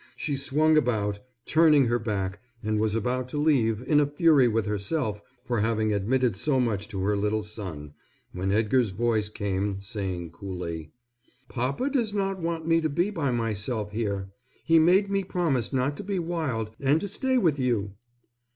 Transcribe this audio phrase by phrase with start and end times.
[0.15, 4.65] She swung about, turning her back, and was about to leave, in a fury with
[4.65, 7.93] herself for having admitted so much to her little son,
[8.31, 10.91] when Edgar's voice came, saying coolly:
[11.49, 14.31] "Papa does not want me to be by myself here.
[14.65, 17.93] He made me promise not to be wild, and to stay with you."